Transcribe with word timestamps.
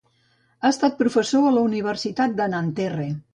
Ha 0.61 0.69
estat 0.75 0.95
professor 1.01 1.45
a 1.49 1.51
la 1.59 1.65
Universitat 1.67 2.35
de 2.41 2.49
Nanterre. 2.57 3.07